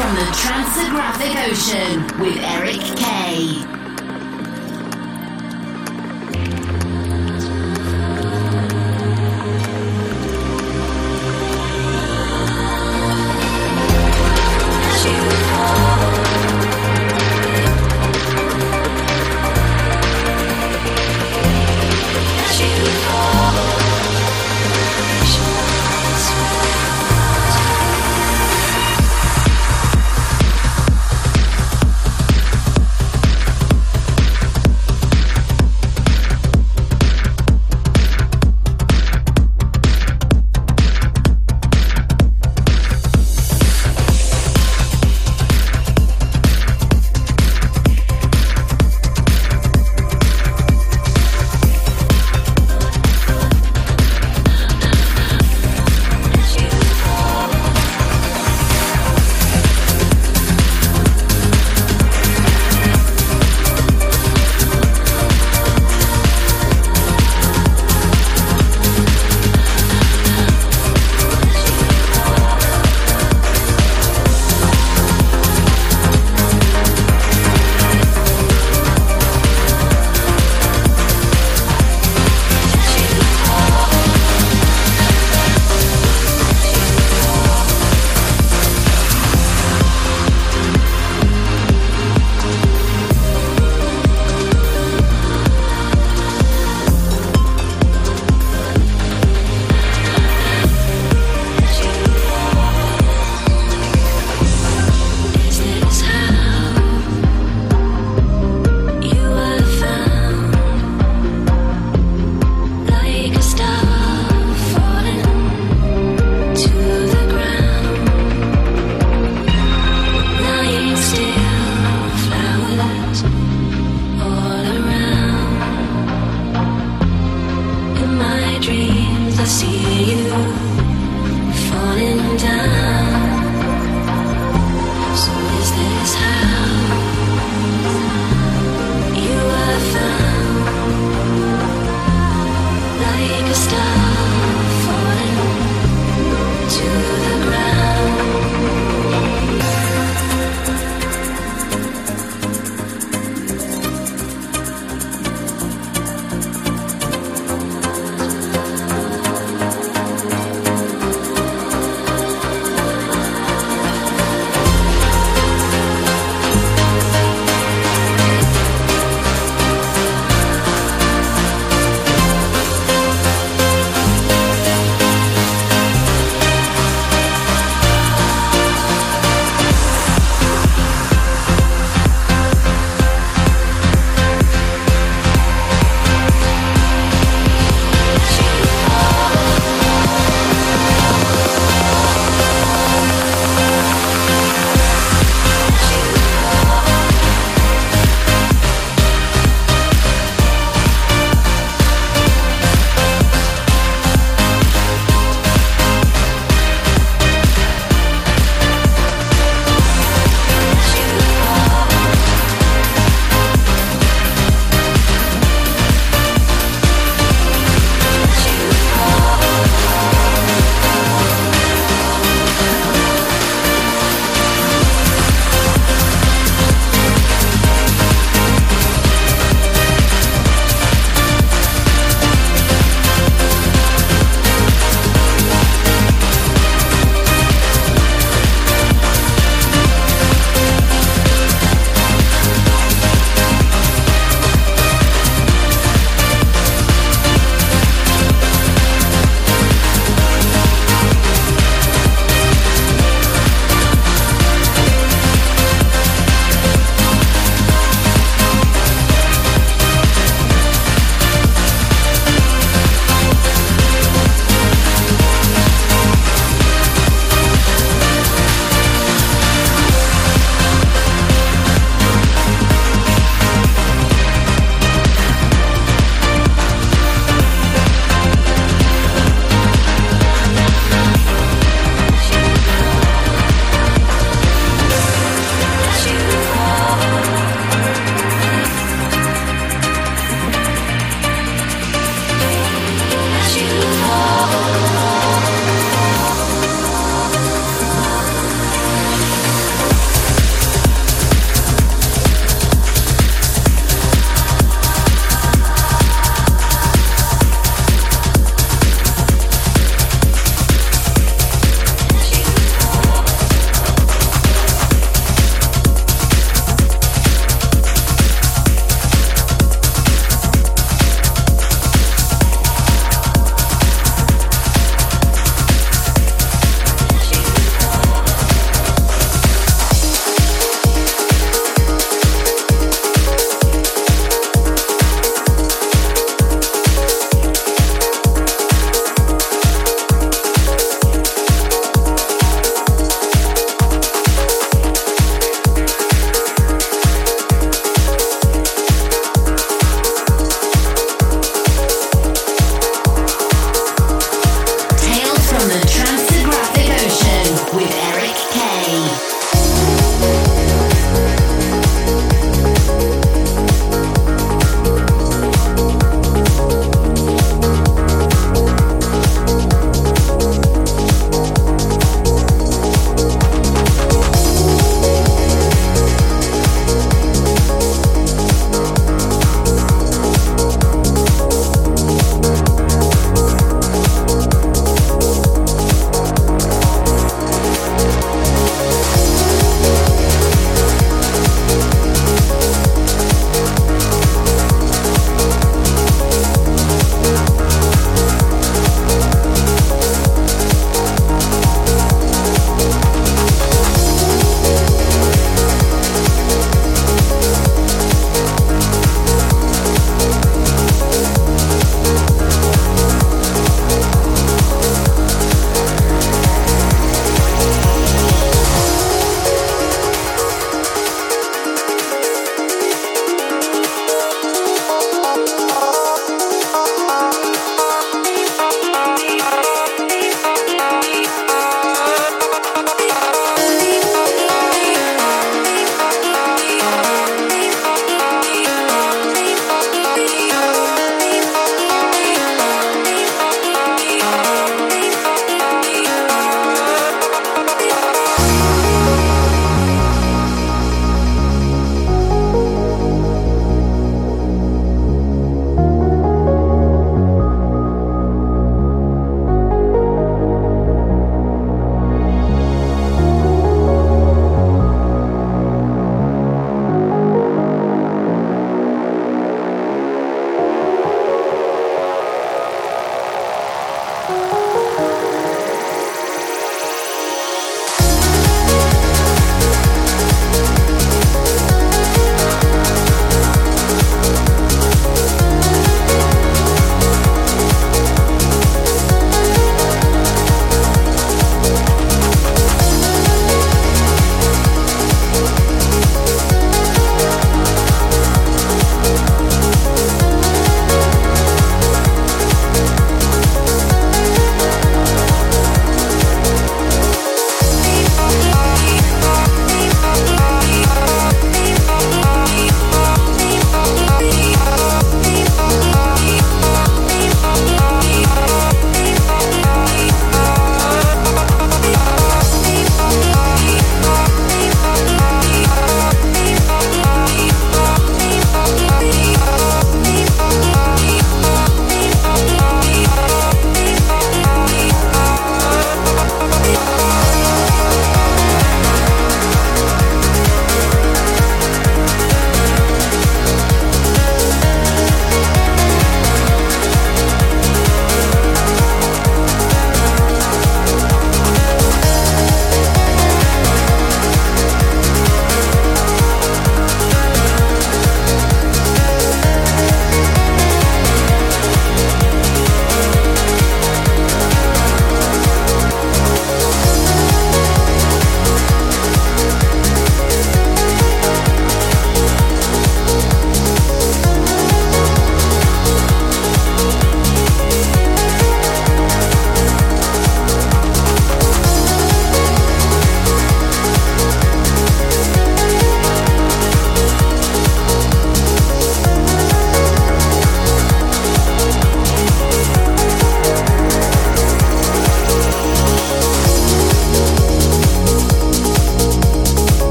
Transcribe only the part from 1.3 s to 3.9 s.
Ocean with Eric Kay.